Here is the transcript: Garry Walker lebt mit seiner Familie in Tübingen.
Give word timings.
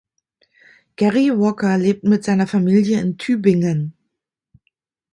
Garry 0.95 1.29
Walker 1.29 1.77
lebt 1.77 2.05
mit 2.05 2.23
seiner 2.23 2.47
Familie 2.47 2.99
in 3.01 3.19
Tübingen. 3.19 3.93